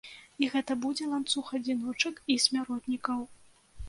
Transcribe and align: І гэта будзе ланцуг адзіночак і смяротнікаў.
І 0.43 0.47
гэта 0.53 0.75
будзе 0.85 1.09
ланцуг 1.11 1.51
адзіночак 1.57 2.15
і 2.37 2.39
смяротнікаў. 2.47 3.21